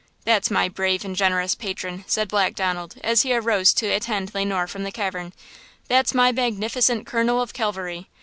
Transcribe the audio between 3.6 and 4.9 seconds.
to attend Le Noir from